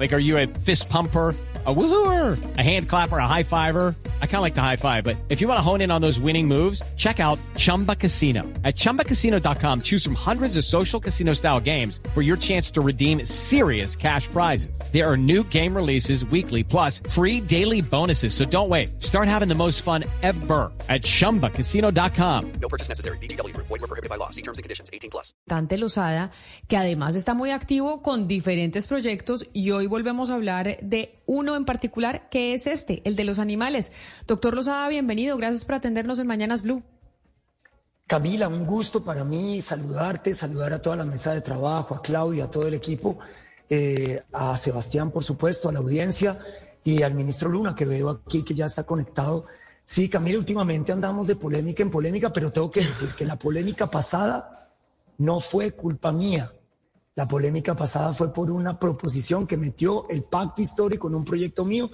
[0.00, 1.36] Like, are you a fist pumper?
[1.66, 3.94] a woohooer, a hand clapper, a high fiver.
[4.22, 6.00] I kind of like the high five, but if you want to hone in on
[6.00, 8.44] those winning moves, check out Chumba Casino.
[8.64, 13.26] At ChumbaCasino.com, choose from hundreds of social casino style games for your chance to redeem
[13.26, 14.80] serious cash prizes.
[14.90, 18.32] There are new game releases weekly, plus free daily bonuses.
[18.32, 19.02] So don't wait.
[19.02, 22.52] Start having the most fun ever at ChumbaCasino.com.
[22.52, 23.18] No purchase necessary.
[23.18, 23.54] BGW.
[23.54, 24.30] Void were prohibited by law.
[24.30, 24.88] See terms and conditions.
[24.94, 25.34] 18 plus.
[25.46, 26.30] Dante Lozada,
[26.68, 31.56] que además está muy activo con diferentes proyectos y hoy volvemos a hablar de uno
[31.56, 33.92] en particular, que es este, el de los animales.
[34.26, 35.36] Doctor Lozada, bienvenido.
[35.36, 36.82] Gracias por atendernos en Mañanas Blue.
[38.06, 42.44] Camila, un gusto para mí saludarte, saludar a toda la mesa de trabajo, a Claudia,
[42.44, 43.18] a todo el equipo,
[43.68, 46.38] eh, a Sebastián, por supuesto, a la audiencia
[46.82, 49.46] y al ministro Luna, que veo aquí que ya está conectado.
[49.84, 53.90] Sí, Camila, últimamente andamos de polémica en polémica, pero tengo que decir que la polémica
[53.90, 54.70] pasada
[55.18, 56.52] no fue culpa mía.
[57.16, 61.64] La polémica pasada fue por una proposición que metió el pacto histórico en un proyecto
[61.64, 61.90] mío.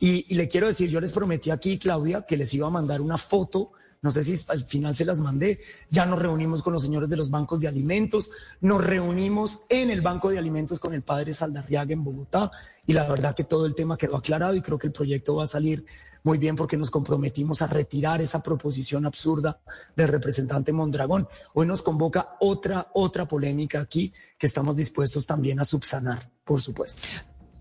[0.00, 3.16] Y, le quiero decir, yo les prometí aquí, Claudia, que les iba a mandar una
[3.16, 3.72] foto.
[4.06, 5.58] No sé si al final se las mandé.
[5.90, 8.30] Ya nos reunimos con los señores de los bancos de alimentos.
[8.60, 12.52] Nos reunimos en el banco de alimentos con el padre Saldarriaga en Bogotá.
[12.86, 15.42] Y la verdad que todo el tema quedó aclarado y creo que el proyecto va
[15.42, 15.84] a salir
[16.22, 19.58] muy bien porque nos comprometimos a retirar esa proposición absurda
[19.96, 21.26] del representante Mondragón.
[21.52, 27.02] Hoy nos convoca otra, otra polémica aquí que estamos dispuestos también a subsanar, por supuesto.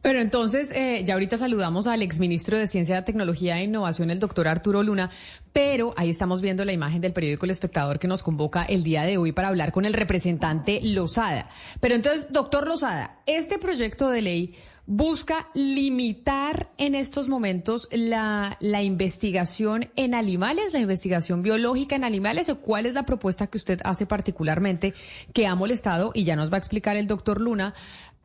[0.06, 4.48] Pero entonces, eh, ya ahorita saludamos al exministro de Ciencia, Tecnología e Innovación, el doctor
[4.48, 5.10] Arturo Luna,
[5.52, 9.02] pero ahí estamos viendo la imagen del periódico El Espectador que nos convoca el día
[9.02, 11.50] de hoy para hablar con el representante Lozada.
[11.80, 18.84] Pero entonces, doctor Lozada, este proyecto de ley busca limitar en estos momentos la, la,
[18.84, 23.80] investigación en animales, la investigación biológica en animales, o cuál es la propuesta que usted
[23.84, 24.94] hace particularmente
[25.34, 27.74] que ha molestado, y ya nos va a explicar el doctor Luna,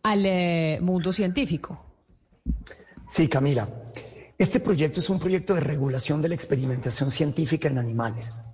[0.02, 1.80] al eh, mundo científico.
[3.08, 3.68] Sí, Camila.
[4.38, 8.44] Este proyecto es un proyecto de regulación de la experimentación científica en animales.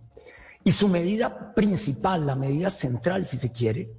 [0.64, 3.92] Y su medida principal, la medida central, si se quiere,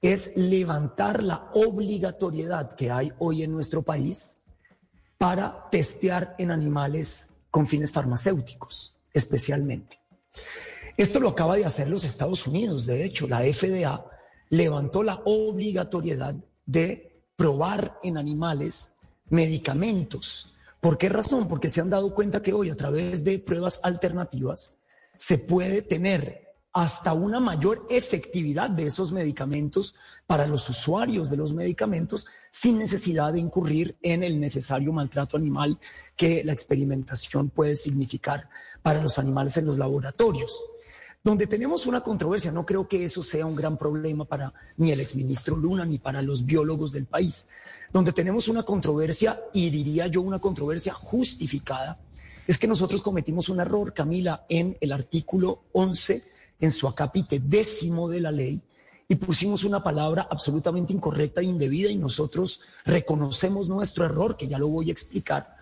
[0.00, 4.36] es levantar la obligatoriedad que hay hoy en nuestro país
[5.18, 10.00] para testear en animales con fines farmacéuticos, especialmente.
[10.96, 14.04] Esto lo acaba de hacer los Estados Unidos, de hecho, la FDA
[14.50, 16.34] levantó la obligatoriedad
[16.68, 18.98] de probar en animales
[19.30, 20.54] medicamentos.
[20.80, 21.48] ¿Por qué razón?
[21.48, 24.76] Porque se han dado cuenta que hoy a través de pruebas alternativas
[25.16, 29.94] se puede tener hasta una mayor efectividad de esos medicamentos
[30.26, 35.78] para los usuarios de los medicamentos sin necesidad de incurrir en el necesario maltrato animal
[36.16, 38.50] que la experimentación puede significar
[38.82, 40.62] para los animales en los laboratorios.
[41.22, 45.00] Donde tenemos una controversia, no creo que eso sea un gran problema para ni el
[45.00, 47.48] exministro Luna ni para los biólogos del país.
[47.92, 51.98] Donde tenemos una controversia, y diría yo una controversia justificada,
[52.46, 56.24] es que nosotros cometimos un error, Camila, en el artículo 11
[56.60, 58.62] en su acápite décimo de la ley
[59.06, 64.58] y pusimos una palabra absolutamente incorrecta e indebida y nosotros reconocemos nuestro error, que ya
[64.58, 65.56] lo voy a explicar.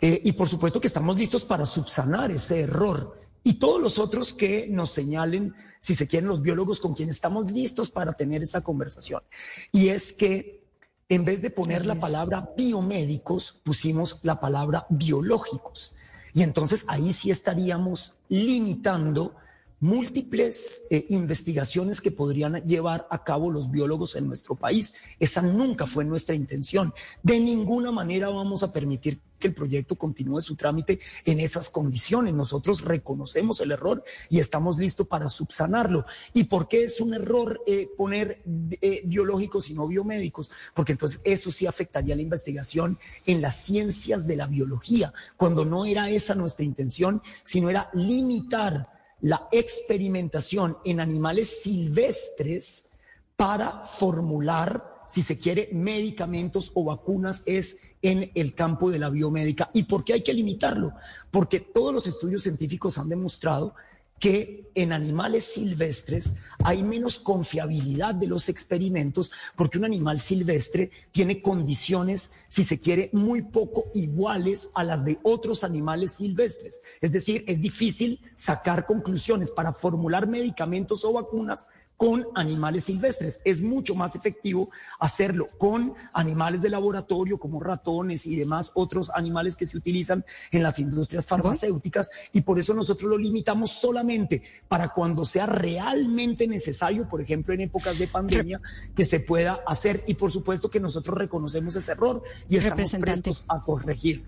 [0.00, 4.34] Eh, y por supuesto que estamos listos para subsanar ese error y todos los otros
[4.34, 8.60] que nos señalen, si se quieren, los biólogos con quienes estamos listos para tener esa
[8.60, 9.22] conversación.
[9.70, 10.64] Y es que
[11.08, 15.94] en vez de poner la palabra biomédicos, pusimos la palabra biológicos.
[16.34, 19.36] Y entonces ahí sí estaríamos limitando
[19.80, 24.94] múltiples eh, investigaciones que podrían llevar a cabo los biólogos en nuestro país.
[25.18, 26.94] Esa nunca fue nuestra intención.
[27.22, 32.32] De ninguna manera vamos a permitir que el proyecto continúe su trámite en esas condiciones.
[32.32, 36.06] Nosotros reconocemos el error y estamos listos para subsanarlo.
[36.32, 38.42] ¿Y por qué es un error eh, poner
[38.80, 40.50] eh, biológicos y no biomédicos?
[40.74, 45.84] Porque entonces eso sí afectaría la investigación en las ciencias de la biología, cuando no
[45.84, 52.90] era esa nuestra intención, sino era limitar la experimentación en animales silvestres
[53.36, 59.70] para formular, si se quiere, medicamentos o vacunas es en el campo de la biomédica.
[59.72, 60.92] ¿Y por qué hay que limitarlo?
[61.30, 63.74] Porque todos los estudios científicos han demostrado
[64.18, 71.42] que en animales silvestres hay menos confiabilidad de los experimentos porque un animal silvestre tiene
[71.42, 76.80] condiciones, si se quiere, muy poco iguales a las de otros animales silvestres.
[77.00, 81.66] Es decir, es difícil sacar conclusiones para formular medicamentos o vacunas
[81.96, 83.40] con animales silvestres.
[83.44, 89.56] Es mucho más efectivo hacerlo con animales de laboratorio como ratones y demás otros animales
[89.56, 94.88] que se utilizan en las industrias farmacéuticas y por eso nosotros lo limitamos solamente para
[94.88, 98.60] cuando sea realmente necesario, por ejemplo, en épocas de pandemia,
[98.94, 103.44] que se pueda hacer y por supuesto que nosotros reconocemos ese error y estamos prestos
[103.48, 104.24] a corregir.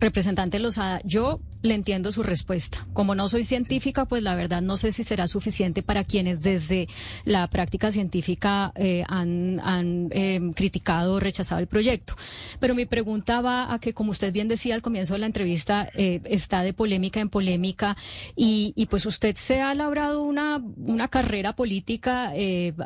[0.00, 2.86] Representante Lozada, yo le entiendo su respuesta.
[2.92, 6.86] Como no soy científica, pues la verdad no sé si será suficiente para quienes desde
[7.24, 12.16] la práctica científica eh, han, han eh, criticado o rechazado el proyecto.
[12.60, 15.88] Pero mi pregunta va a que, como usted bien decía al comienzo de la entrevista,
[15.94, 17.96] eh, está de polémica en polémica
[18.36, 22.32] y, y, pues usted se ha labrado una, una carrera política,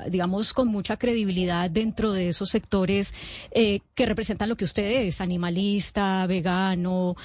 [0.09, 3.13] digamos, con mucha credibilidad dentro de esos sectores
[3.53, 7.17] que representan lo que usted es, animalista, vegano,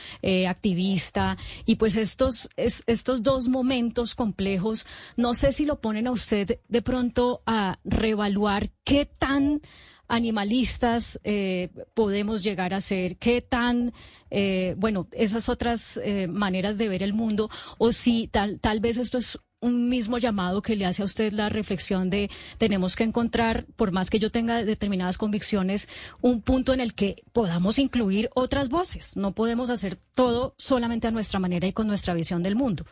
[0.48, 1.38] activista.
[1.66, 4.86] Y pues estos, estos dos momentos complejos,
[5.18, 9.62] no sé si lo ponen a usted de pronto a reevaluar qué tan
[10.08, 13.94] animalistas eh, podemos llegar a ser, qué tan,
[14.30, 18.98] eh, bueno, esas otras eh, maneras de ver el mundo, o si tal, tal vez
[18.98, 23.04] esto es un mismo llamado que le hace a usted la reflexión de tenemos que
[23.04, 25.88] encontrar, por más que yo tenga determinadas convicciones,
[26.22, 29.16] un punto en el que podamos incluir otras voces.
[29.16, 32.86] No podemos hacer todo solamente a nuestra manera y con nuestra visión del mundo.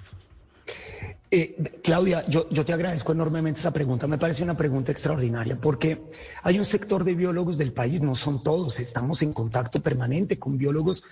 [1.34, 4.06] Eh, Claudia, yo, yo, te agradezco enormemente esa pregunta.
[4.06, 6.02] Me parece una pregunta extraordinaria porque
[6.44, 10.58] hay un sector de biólogos del país, no son todos, estamos en contacto permanente con
[10.58, 11.04] biólogos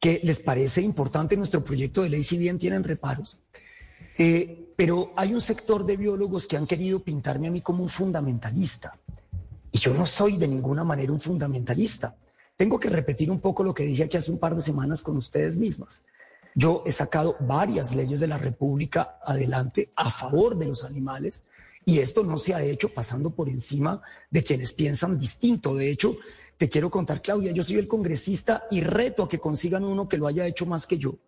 [0.00, 3.38] que les parece importante nuestro proyecto de ley, si bien tienen reparos.
[4.18, 7.88] Eh, pero hay un sector de biólogos que han querido pintarme a mí como un
[7.88, 8.96] fundamentalista.
[9.72, 12.16] Y yo no soy de ninguna manera un fundamentalista.
[12.56, 15.16] Tengo que repetir un poco lo que dije aquí hace un par de semanas con
[15.16, 16.04] ustedes mismas.
[16.54, 21.44] Yo he sacado varias leyes de la República adelante a favor de los animales
[21.84, 25.74] y esto no se ha hecho pasando por encima de quienes piensan distinto.
[25.74, 26.16] De hecho,
[26.56, 30.18] te quiero contar, Claudia, yo soy el congresista y reto a que consigan uno que
[30.18, 31.18] lo haya hecho más que yo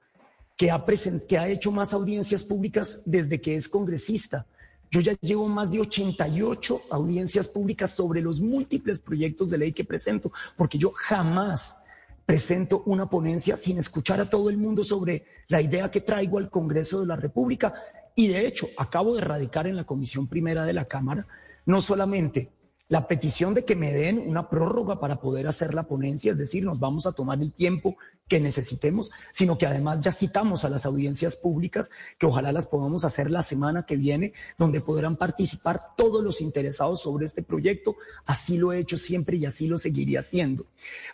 [0.60, 0.84] que ha,
[1.26, 4.44] que ha hecho más audiencias públicas desde que es congresista.
[4.90, 9.84] Yo ya llevo más de 88 audiencias públicas sobre los múltiples proyectos de ley que
[9.84, 11.80] presento, porque yo jamás
[12.26, 16.50] presento una ponencia sin escuchar a todo el mundo sobre la idea que traigo al
[16.50, 17.72] Congreso de la República.
[18.14, 21.26] Y de hecho, acabo de radicar en la Comisión Primera de la Cámara
[21.64, 22.50] no solamente
[22.90, 26.64] la petición de que me den una prórroga para poder hacer la ponencia, es decir,
[26.64, 27.96] nos vamos a tomar el tiempo
[28.26, 33.04] que necesitemos, sino que además ya citamos a las audiencias públicas, que ojalá las podamos
[33.04, 37.94] hacer la semana que viene, donde podrán participar todos los interesados sobre este proyecto.
[38.26, 40.66] Así lo he hecho siempre y así lo seguiría haciendo.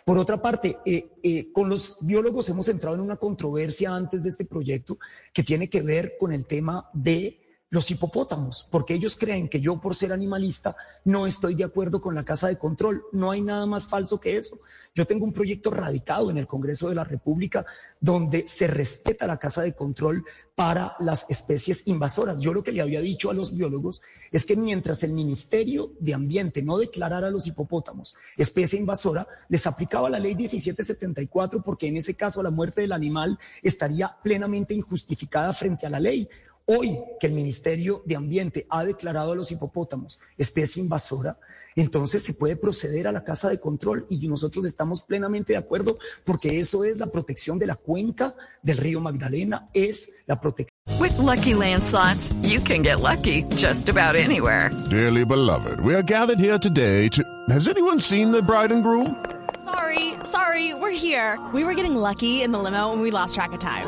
[0.03, 4.29] Por otra parte, eh, eh, con los biólogos hemos entrado en una controversia antes de
[4.29, 4.97] este proyecto
[5.31, 9.79] que tiene que ver con el tema de los hipopótamos, porque ellos creen que yo
[9.81, 13.03] por ser animalista no estoy de acuerdo con la casa de control.
[13.11, 14.57] No hay nada más falso que eso.
[14.95, 17.65] Yo tengo un proyecto radicado en el Congreso de la República
[17.99, 20.23] donde se respeta la casa de control
[20.55, 22.39] para las especies invasoras.
[22.39, 26.15] Yo lo que le había dicho a los biólogos es que mientras el Ministerio de
[26.15, 31.97] Ambiente no declarara a los hipopótamos especie invasora, les aplicaba la ley 1774 porque en
[31.97, 36.27] ese caso la muerte del animal estaría plenamente injustificada frente a la ley.
[36.69, 41.39] Hoy que el Ministerio de Ambiente ha declarado a los hipopótamos especie invasora,
[41.77, 45.97] entonces se puede proceder a la casa de control y nosotros estamos plenamente de acuerdo
[46.25, 50.75] porque eso es la protección de la cuenca del río Magdalena, es la protección.
[50.99, 54.69] With lucky landslots, you can get lucky just about anywhere.
[54.89, 57.23] Dearly beloved, we are gathered here today to.
[57.49, 59.15] Has anyone seen the bride and groom?
[59.63, 61.39] Sorry, sorry, we're here.
[61.53, 63.87] We were getting lucky in the limo and we lost track of time.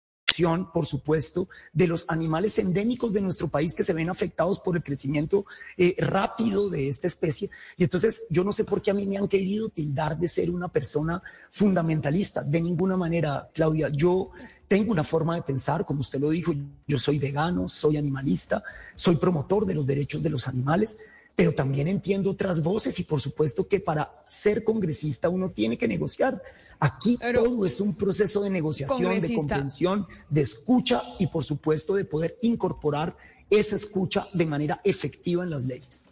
[0.73, 4.83] Por supuesto, de los animales endémicos de nuestro país que se ven afectados por el
[4.83, 5.45] crecimiento
[5.77, 7.49] eh, rápido de esta especie.
[7.77, 10.49] Y entonces yo no sé por qué a mí me han querido tildar de ser
[10.49, 12.43] una persona fundamentalista.
[12.43, 14.31] De ninguna manera, Claudia, yo
[14.67, 16.53] tengo una forma de pensar, como usted lo dijo,
[16.87, 18.63] yo soy vegano, soy animalista,
[18.95, 20.97] soy promotor de los derechos de los animales
[21.41, 25.87] pero también entiendo otras voces y por supuesto que para ser congresista uno tiene que
[25.87, 26.39] negociar.
[26.79, 32.05] Aquí todo es un proceso de negociación, de comprensión, de escucha y por supuesto de
[32.05, 33.17] poder incorporar
[33.49, 36.09] esa escucha de manera efectiva en las leyes.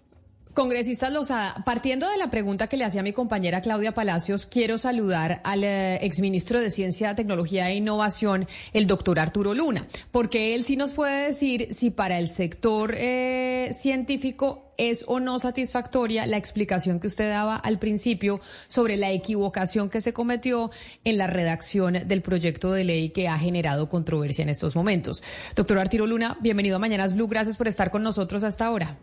[0.59, 5.39] Congresista Lozada, partiendo de la pregunta que le hacía mi compañera Claudia Palacios, quiero saludar
[5.45, 10.75] al eh, exministro de Ciencia, Tecnología e Innovación, el doctor Arturo Luna, porque él sí
[10.75, 16.99] nos puede decir si para el sector eh, científico es o no satisfactoria la explicación
[16.99, 20.71] que usted daba al principio sobre la equivocación que se cometió
[21.05, 25.23] en la redacción del proyecto de ley que ha generado controversia en estos momentos.
[25.55, 28.97] Doctor Arturo Luna, bienvenido a Mañanas Blue, gracias por estar con nosotros hasta ahora.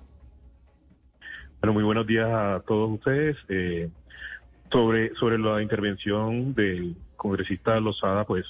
[1.61, 3.37] Bueno, muy buenos días a todos ustedes.
[3.49, 3.89] Eh,
[4.71, 8.45] sobre, sobre la intervención del congresista Lozada, pues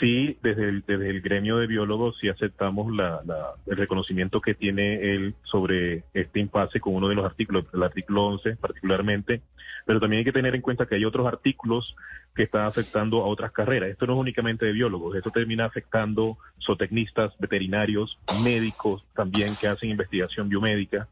[0.00, 3.20] sí, desde el, desde el gremio de biólogos sí aceptamos la,
[3.66, 8.26] el reconocimiento que tiene él sobre este impasse con uno de los artículos, el artículo
[8.26, 9.42] 11 particularmente,
[9.86, 11.94] pero también hay que tener en cuenta que hay otros artículos
[12.34, 13.90] que están afectando a otras carreras.
[13.90, 19.90] Esto no es únicamente de biólogos, esto termina afectando zootecnistas, veterinarios, médicos también que hacen
[19.90, 21.08] investigación biomédica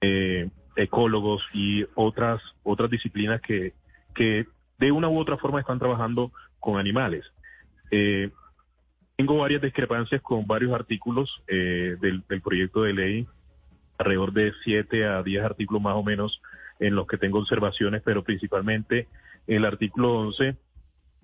[0.00, 3.72] eh, ecólogos y otras, otras disciplinas que,
[4.14, 4.46] que
[4.78, 7.24] de una u otra forma están trabajando con animales.
[7.90, 8.30] Eh,
[9.16, 13.26] tengo varias discrepancias con varios artículos eh, del, proyecto de ley,
[13.98, 16.42] alrededor de siete a diez artículos más o menos
[16.78, 19.08] en los que tengo observaciones, pero principalmente
[19.46, 20.56] el artículo 11,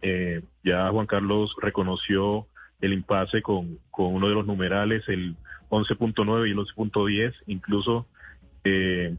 [0.00, 2.47] eh, ya Juan Carlos reconoció
[2.81, 5.37] el impasse con, con uno de los numerales, el
[5.69, 8.07] 11.9 y el 11.10, incluso
[8.64, 9.16] eh,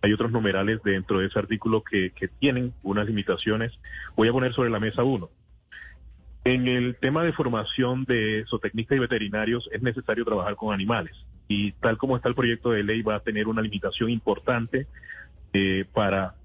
[0.00, 3.72] hay otros numerales dentro de ese artículo que, tienen unas limitaciones.
[4.16, 5.30] Voy a poner sobre la mesa uno.
[6.44, 11.12] En el tema de formación de zootecnistas y veterinarios es necesario trabajar con animales
[11.48, 14.86] y tal como está el proyecto de ley va a tener una limitación importante
[15.52, 16.36] eh, para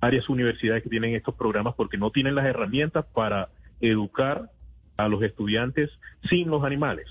[0.00, 4.50] varias universidades que tienen estos programas porque no tienen las herramientas para educar
[4.96, 5.90] a los estudiantes
[6.28, 7.06] sin los animales.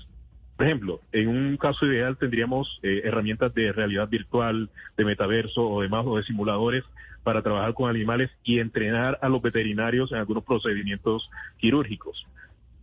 [0.56, 5.82] Por ejemplo, en un caso ideal tendríamos eh, herramientas de realidad virtual, de metaverso o
[5.82, 6.84] demás, o de simuladores
[7.22, 12.26] para trabajar con animales y entrenar a los veterinarios en algunos procedimientos quirúrgicos.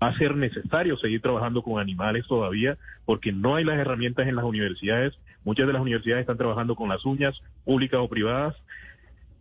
[0.01, 4.35] Va a ser necesario seguir trabajando con animales todavía porque no hay las herramientas en
[4.35, 5.17] las universidades.
[5.43, 8.55] Muchas de las universidades están trabajando con las uñas, públicas o privadas.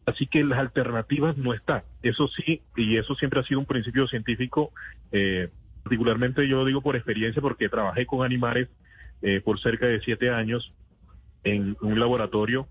[0.05, 1.83] Así que las alternativas no están.
[2.03, 4.73] Eso sí, y eso siempre ha sido un principio científico.
[5.13, 5.49] Eh,
[5.89, 8.69] particularmente yo lo digo por experiencia porque trabajé con animales
[9.23, 10.75] eh, por cerca de siete años
[11.45, 12.69] en un laboratorio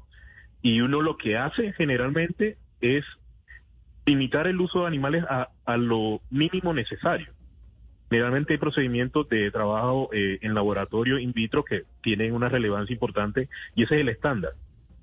[0.61, 3.03] y uno lo que hace generalmente es
[4.05, 7.33] limitar el uso de animales a, lo mínimo necesario.
[8.11, 13.49] Generalmente hay procedimientos de trabajo eh, en laboratorio in vitro que tienen una relevancia importante
[13.75, 14.51] y ese es el estándar.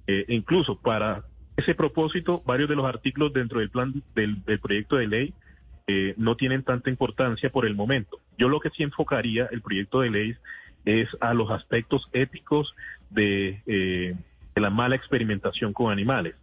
[0.06, 1.24] Eh, incluso para
[1.56, 5.34] ese propósito, varios de los artículos dentro del plan del proyecto de ley
[5.86, 8.18] eh, no tienen tanta importancia por el momento.
[8.38, 10.34] Yo lo que sí enfocaría el proyecto de ley
[10.86, 12.74] es a los aspectos éticos
[13.10, 14.14] de, eh,
[14.54, 16.36] la mala experimentación con animales.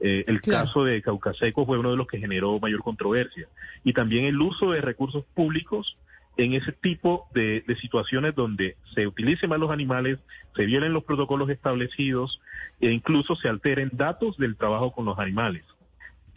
[0.00, 3.48] Eh, el caso de Caucaseco fue uno de los que generó mayor controversia.
[3.84, 5.98] Y también el uso de recursos públicos
[6.38, 10.18] en ese tipo de, de, situaciones donde se utilicen mal los animales,
[10.54, 12.40] se violen los protocolos establecidos
[12.80, 15.64] e incluso se alteren datos del trabajo con los animales.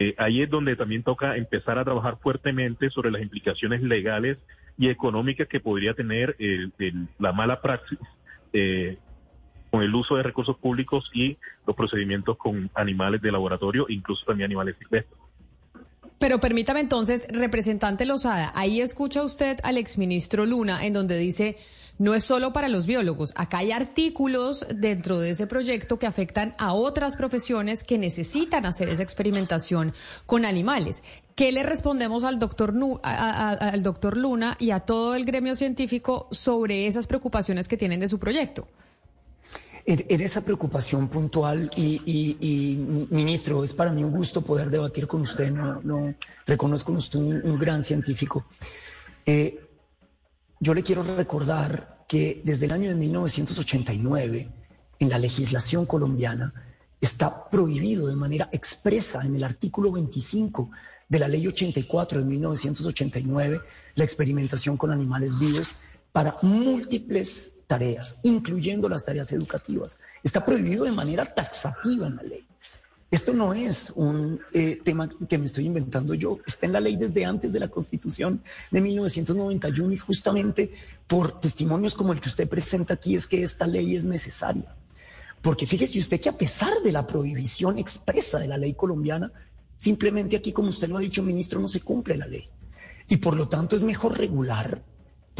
[0.00, 4.38] Eh, ahí es donde también toca empezar a trabajar fuertemente sobre las implicaciones legales
[4.78, 6.36] y económicas que podría tener
[7.18, 7.98] la mala praxis
[8.54, 8.96] eh,
[9.70, 14.46] con el uso de recursos públicos y los procedimientos con animales de laboratorio, incluso también
[14.46, 15.20] animales silvestres.
[16.18, 21.58] Pero permítame entonces, representante Lozada, ahí escucha usted al exministro Luna en donde dice
[22.00, 23.34] no es solo para los biólogos.
[23.36, 28.88] Acá hay artículos dentro de ese proyecto que afectan a otras profesiones que necesitan hacer
[28.88, 29.92] esa experimentación
[30.24, 31.04] con animales.
[31.36, 36.86] ¿Qué le respondemos al doctor, al doctor Luna y a todo el gremio científico sobre
[36.86, 38.66] esas preocupaciones que tienen de su proyecto?
[39.84, 45.50] En esa preocupación puntual y, ministro, es para mí un gusto poder debatir con usted,
[45.50, 46.14] no, no
[46.46, 48.46] reconozco usted un, gran científico.
[49.26, 49.69] Eh,
[50.60, 54.50] yo le quiero recordar que desde el año de 1989,
[54.98, 56.52] en la legislación colombiana,
[57.00, 60.70] está prohibido de manera expresa en el artículo 25
[61.08, 63.60] de la ley 84 de 1989
[63.94, 65.76] la experimentación con animales vivos
[66.12, 69.98] para múltiples tareas, incluyendo las tareas educativas.
[70.22, 72.46] Está prohibido de manera taxativa en la ley.
[73.10, 76.94] Esto no es un eh, tema que me estoy inventando yo, está en la ley
[76.94, 78.40] desde antes de la Constitución
[78.70, 80.70] de 1991 y justamente
[81.08, 84.76] por testimonios como el que usted presenta aquí es que esta ley es necesaria.
[85.42, 89.32] Porque fíjese usted que a pesar de la prohibición expresa de la ley colombiana,
[89.76, 92.48] simplemente aquí, como usted lo ha dicho, ministro, no se cumple la ley.
[93.08, 94.84] Y por lo tanto es mejor regular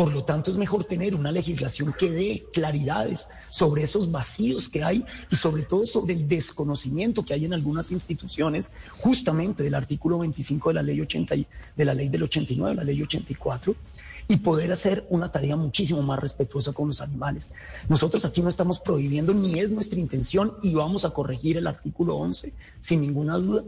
[0.00, 4.82] Por lo tanto, es mejor tener una legislación que dé claridades sobre esos vacíos que
[4.82, 10.20] hay y sobre todo sobre el desconocimiento que hay en algunas instituciones, justamente del artículo
[10.20, 11.34] 25 de la ley 80
[11.76, 13.76] de la ley del 89, la ley 84
[14.26, 17.50] y poder hacer una tarea muchísimo más respetuosa con los animales.
[17.90, 22.16] Nosotros aquí no estamos prohibiendo ni es nuestra intención y vamos a corregir el artículo
[22.16, 23.64] 11 sin ninguna duda.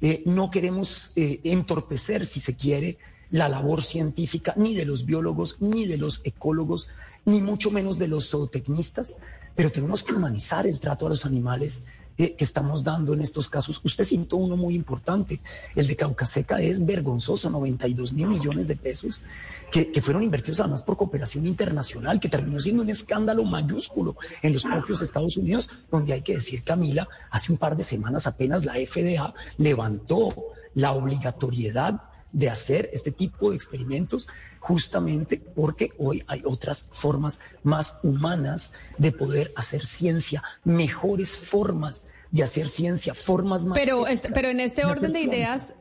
[0.00, 2.98] Eh, no queremos eh, entorpecer, si se quiere,
[3.30, 6.88] la labor científica ni de los biólogos, ni de los ecólogos,
[7.24, 9.14] ni mucho menos de los zootecnistas,
[9.54, 13.80] pero tenemos que humanizar el trato a los animales que estamos dando en estos casos.
[13.84, 15.40] Usted citó uno muy importante,
[15.74, 19.22] el de Caucaseca es vergonzoso, 92 mil millones de pesos
[19.70, 24.54] que, que, fueron invertidos además por cooperación internacional, que terminó siendo un escándalo mayúsculo en
[24.54, 28.64] los propios Estados Unidos, donde hay que decir, Camila, hace un par de semanas apenas
[28.64, 30.34] la FDA levantó
[30.74, 32.00] la obligatoriedad
[32.32, 34.28] de hacer este tipo de experimentos
[34.60, 42.42] justamente porque hoy hay otras formas más humanas de poder hacer ciencia, mejores formas de
[42.42, 43.78] hacer ciencia, formas más...
[43.78, 45.74] Pero, este, pero en este orden de ideas...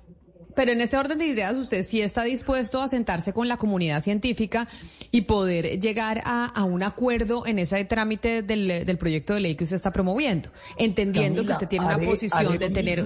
[0.55, 3.99] Pero en este orden de ideas, usted sí está dispuesto a sentarse con la comunidad
[3.99, 4.69] científica
[5.11, 9.75] y poder llegar a, un acuerdo en ese trámite del, proyecto de ley que usted
[9.75, 13.05] está promoviendo, entendiendo que usted tiene una posición de tener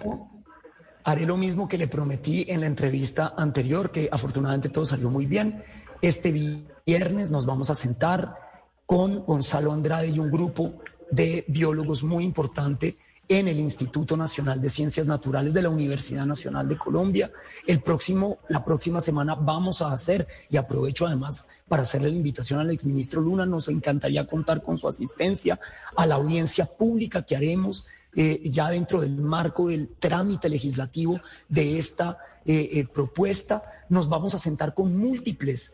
[1.09, 5.25] haré lo mismo que le prometí en la entrevista anterior, que afortunadamente todo salió muy
[5.25, 5.63] bien.
[6.03, 6.31] Este
[6.85, 8.35] viernes nos vamos a sentar
[8.85, 10.75] con Gonzalo Andrade y un grupo
[11.09, 16.67] de biólogos muy importante en el Instituto Nacional de Ciencias Naturales de la Universidad Nacional
[16.67, 17.31] de Colombia.
[17.65, 22.59] El próximo, la próxima semana vamos a hacer, y aprovecho además para hacerle la invitación
[22.59, 25.59] al exministro Luna, nos encantaría contar con su asistencia
[25.95, 31.77] a la audiencia pública que haremos eh, ya dentro del marco del trámite legislativo de
[31.77, 35.73] esta eh, eh, propuesta, nos vamos a sentar con múltiples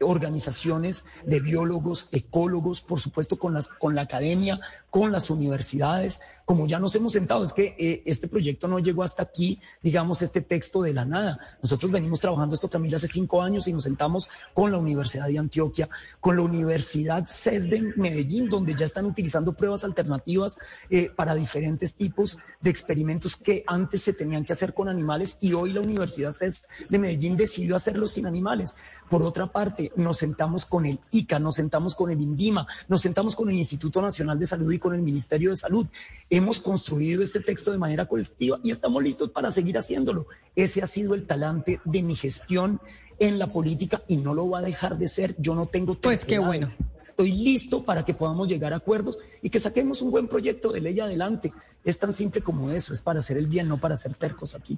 [0.00, 4.60] organizaciones de biólogos, ecólogos, por supuesto con, las, con la academia,
[4.90, 9.02] con las universidades, como ya nos hemos sentado, es que eh, este proyecto no llegó
[9.02, 11.38] hasta aquí, digamos, este texto de la nada.
[11.62, 15.38] Nosotros venimos trabajando esto, Camila, hace cinco años y nos sentamos con la Universidad de
[15.38, 15.88] Antioquia,
[16.20, 20.58] con la Universidad CES de Medellín, donde ya están utilizando pruebas alternativas
[20.90, 25.54] eh, para diferentes tipos de experimentos que antes se tenían que hacer con animales y
[25.54, 28.76] hoy la Universidad CES de Medellín decidió hacerlos sin animales.
[29.08, 33.36] Por otra parte, nos sentamos con el ICA, nos sentamos con el INDIMA, nos sentamos
[33.36, 35.86] con el Instituto Nacional de Salud y con el Ministerio de Salud.
[36.34, 40.26] Hemos construido este texto de manera colectiva y estamos listos para seguir haciéndolo.
[40.56, 42.80] Ese ha sido el talante de mi gestión
[43.20, 45.36] en la política y no lo va a dejar de ser.
[45.38, 45.94] Yo no tengo...
[45.94, 46.74] Pues qué bueno.
[47.04, 50.80] Estoy listo para que podamos llegar a acuerdos y que saquemos un buen proyecto de
[50.80, 51.52] ley adelante.
[51.84, 54.76] Es tan simple como eso, es para hacer el bien, no para hacer tercos aquí.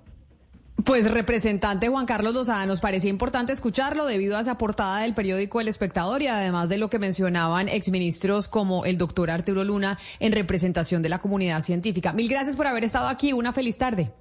[0.85, 5.61] Pues representante Juan Carlos Lozada, nos parecía importante escucharlo debido a esa portada del periódico
[5.61, 10.33] El Espectador y además de lo que mencionaban exministros como el doctor Arturo Luna en
[10.33, 12.12] representación de la comunidad científica.
[12.12, 13.33] Mil gracias por haber estado aquí.
[13.33, 14.12] Una feliz tarde.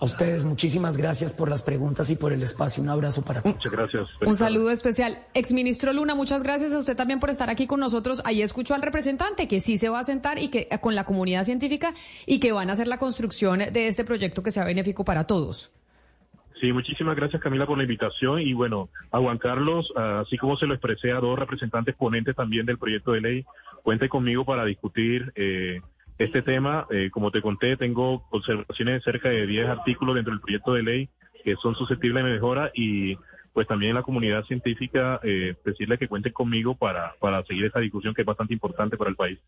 [0.00, 2.82] A ustedes, muchísimas gracias por las preguntas y por el espacio.
[2.82, 3.56] Un abrazo para todos.
[3.56, 4.08] Muchas gracias.
[4.24, 5.18] Un saludo especial.
[5.34, 8.22] Exministro Luna, muchas gracias a usted también por estar aquí con nosotros.
[8.24, 11.42] Ahí escuchó al representante que sí se va a sentar y que con la comunidad
[11.42, 11.94] científica
[12.26, 15.72] y que van a hacer la construcción de este proyecto que sea benéfico para todos.
[16.60, 20.66] Sí, muchísimas gracias Camila por la invitación y bueno, a Juan Carlos, así como se
[20.66, 23.46] lo expresé a dos representantes ponentes también del proyecto de ley,
[23.82, 25.80] cuente conmigo para discutir eh,
[26.18, 30.40] este tema, eh, como te conté, tengo observaciones de cerca de 10 artículos dentro del
[30.40, 31.08] proyecto de ley
[31.44, 33.16] que son susceptibles de mejora y
[33.52, 38.14] pues también la comunidad científica eh, decirle que cuenten conmigo para, para seguir esta discusión
[38.14, 39.38] que es bastante importante para el país.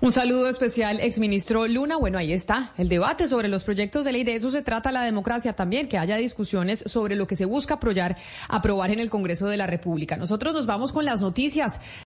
[0.00, 1.96] Un saludo especial, exministro Luna.
[1.96, 4.24] Bueno, ahí está el debate sobre los proyectos de ley.
[4.24, 7.74] De eso se trata la democracia también, que haya discusiones sobre lo que se busca
[7.74, 8.16] aprobar,
[8.48, 10.16] aprobar en el Congreso de la República.
[10.16, 11.80] Nosotros nos vamos con las noticias.